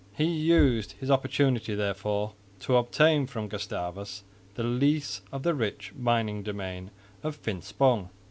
He 0.15 0.25
used 0.25 0.93
his 0.93 1.11
opportunity 1.11 1.75
therefore 1.75 2.33
to 2.61 2.75
obtain 2.77 3.27
from 3.27 3.47
Gustavus 3.47 4.23
the 4.55 4.63
lease 4.63 5.21
of 5.31 5.43
the 5.43 5.53
rich 5.53 5.93
mining 5.95 6.41
domain 6.41 6.89
of 7.21 7.35
Finspong. 7.35 8.09